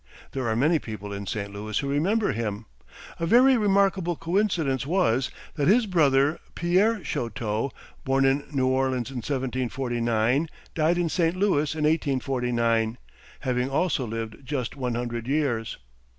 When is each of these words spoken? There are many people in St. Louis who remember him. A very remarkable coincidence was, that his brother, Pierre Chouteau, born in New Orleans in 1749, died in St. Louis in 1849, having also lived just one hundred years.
There 0.31 0.47
are 0.47 0.55
many 0.55 0.79
people 0.79 1.13
in 1.13 1.27
St. 1.27 1.53
Louis 1.53 1.77
who 1.77 1.87
remember 1.87 2.31
him. 2.31 2.65
A 3.19 3.27
very 3.27 3.55
remarkable 3.55 4.15
coincidence 4.15 4.83
was, 4.87 5.29
that 5.53 5.67
his 5.67 5.85
brother, 5.85 6.39
Pierre 6.55 7.01
Chouteau, 7.03 7.69
born 8.03 8.25
in 8.25 8.45
New 8.51 8.65
Orleans 8.65 9.11
in 9.11 9.17
1749, 9.17 10.49
died 10.73 10.97
in 10.97 11.07
St. 11.07 11.35
Louis 11.35 11.75
in 11.75 11.83
1849, 11.83 12.97
having 13.41 13.69
also 13.69 14.07
lived 14.07 14.43
just 14.43 14.75
one 14.75 14.95
hundred 14.95 15.27
years. 15.27 15.77